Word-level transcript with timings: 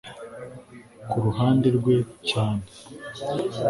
ku 1.09 1.15
ruhande 1.25 1.67
rwe 1.77 1.95
cyane. 2.29 2.65